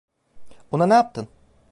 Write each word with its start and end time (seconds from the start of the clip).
Ona 0.71 0.85
ne 0.85 0.93
yaptın? 0.93 1.27